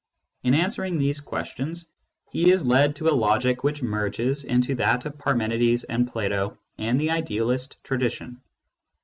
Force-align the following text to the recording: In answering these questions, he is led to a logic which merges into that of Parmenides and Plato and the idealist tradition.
In 0.41 0.55
answering 0.55 0.97
these 0.97 1.19
questions, 1.19 1.85
he 2.31 2.49
is 2.49 2.65
led 2.65 2.95
to 2.95 3.07
a 3.07 3.13
logic 3.13 3.63
which 3.63 3.83
merges 3.83 4.43
into 4.43 4.73
that 4.73 5.05
of 5.05 5.19
Parmenides 5.19 5.83
and 5.83 6.11
Plato 6.11 6.57
and 6.79 6.99
the 6.99 7.11
idealist 7.11 7.77
tradition. 7.83 8.41